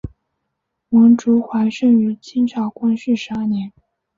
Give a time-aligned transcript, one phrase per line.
[0.89, 3.71] 王竹怀生于清朝光绪十二年。